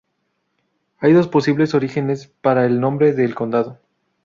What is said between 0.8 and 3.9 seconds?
Hay dos posibles orígenes para el nombre del condado.